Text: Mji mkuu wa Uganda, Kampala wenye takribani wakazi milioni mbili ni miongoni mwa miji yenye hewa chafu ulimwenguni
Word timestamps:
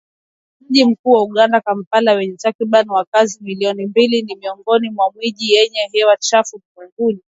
Mji 0.69 0.85
mkuu 0.85 1.11
wa 1.11 1.23
Uganda, 1.23 1.61
Kampala 1.61 2.13
wenye 2.13 2.37
takribani 2.37 2.89
wakazi 2.89 3.39
milioni 3.43 3.85
mbili 3.85 4.21
ni 4.21 4.35
miongoni 4.35 4.89
mwa 4.89 5.13
miji 5.15 5.51
yenye 5.51 5.89
hewa 5.93 6.17
chafu 6.17 6.55
ulimwenguni 6.75 7.19